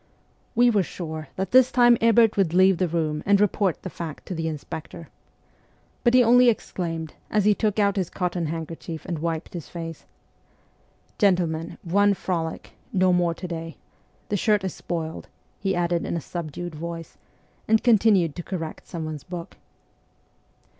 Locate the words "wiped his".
9.19-9.69